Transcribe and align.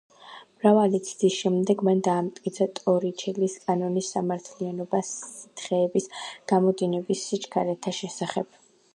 მრავალი 0.59 0.99
ცდის 1.07 1.33
შედეგად 1.39 1.81
მან 1.89 1.99
დაამტკიცა 2.05 2.65
ტორიჩელის 2.79 3.57
კანონის 3.67 4.09
სამართლიანობა 4.15 5.01
სითხეების 5.09 6.07
გამოდინების 6.53 7.21
სიჩქარეთა 7.27 7.95
შესახებ. 7.99 8.59